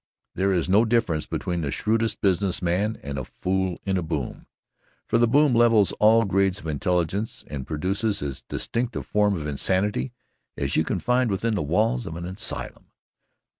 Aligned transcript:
There 0.33 0.51
is 0.51 0.67
no 0.67 0.83
difference 0.83 1.27
between 1.27 1.61
the 1.61 1.69
shrewdest 1.69 2.21
business 2.21 2.59
man 2.59 2.97
and 3.03 3.19
a 3.19 3.23
fool 3.23 3.79
in 3.85 3.97
a 3.97 4.01
boom, 4.01 4.47
for 5.05 5.19
the 5.19 5.27
boom 5.27 5.53
levels 5.53 5.91
all 5.99 6.25
grades 6.25 6.57
of 6.59 6.65
intelligence 6.65 7.43
and 7.45 7.67
produces 7.67 8.23
as 8.23 8.41
distinct 8.41 8.95
a 8.95 9.03
form 9.03 9.35
of 9.35 9.45
insanity 9.45 10.11
as 10.57 10.75
you 10.75 10.83
can 10.83 10.99
find 10.99 11.29
within 11.29 11.53
the 11.53 11.61
walls 11.61 12.07
of 12.07 12.15
an 12.15 12.25
asylum. 12.25 12.87